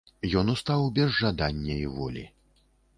[0.39, 2.29] Ён устаў без жадання і волі.